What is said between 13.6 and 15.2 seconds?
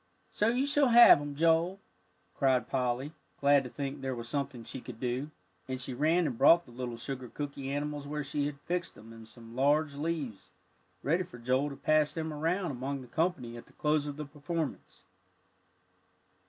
the close of the performance.